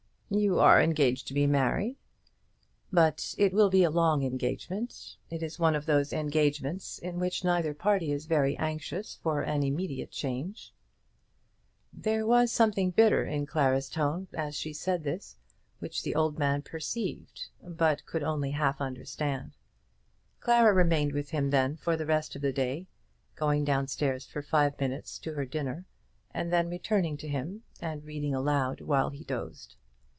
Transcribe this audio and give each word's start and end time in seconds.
"You 0.33 0.59
are 0.61 0.81
engaged 0.81 1.27
to 1.27 1.33
be 1.33 1.45
married." 1.45 1.97
"But 2.89 3.35
it 3.37 3.51
will 3.51 3.69
be 3.69 3.83
a 3.83 3.89
long 3.91 4.23
engagement. 4.23 5.17
It 5.29 5.43
is 5.43 5.59
one 5.59 5.75
of 5.75 5.85
those 5.85 6.13
engagements 6.13 6.97
in 6.99 7.19
which 7.19 7.43
neither 7.43 7.73
party 7.73 8.13
is 8.13 8.27
very 8.27 8.55
anxious 8.55 9.17
for 9.21 9.41
an 9.41 9.61
immediate 9.61 10.11
change." 10.11 10.73
There 11.91 12.25
was 12.25 12.49
something 12.49 12.91
bitter 12.91 13.25
in 13.25 13.45
Clara's 13.45 13.89
tone 13.89 14.29
as 14.33 14.55
she 14.55 14.71
said 14.71 15.03
this, 15.03 15.35
which 15.79 16.01
the 16.01 16.15
old 16.15 16.39
man 16.39 16.61
perceived, 16.61 17.49
but 17.61 18.05
could 18.05 18.23
only 18.23 18.51
half 18.51 18.79
understand. 18.79 19.57
Clara 20.39 20.71
remained 20.73 21.11
with 21.11 21.31
him 21.31 21.49
then 21.49 21.75
for 21.75 21.97
the 21.97 22.05
rest 22.05 22.37
of 22.37 22.41
the 22.41 22.53
day, 22.53 22.87
going 23.35 23.65
down 23.65 23.89
stairs 23.89 24.25
for 24.25 24.41
five 24.41 24.79
minutes, 24.79 25.19
to 25.19 25.33
her 25.33 25.45
dinner, 25.45 25.87
and 26.33 26.53
then 26.53 26.69
returning 26.69 27.17
to 27.17 27.27
him 27.27 27.63
and 27.81 28.05
reading 28.05 28.33
aloud 28.33 28.79
while 28.79 29.09
he 29.09 29.25
dozed. 29.25 29.75